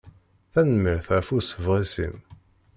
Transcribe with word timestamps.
Tanemmirt 0.51 1.07
ɣef 1.15 1.27
usebɣes-im. 1.37 2.15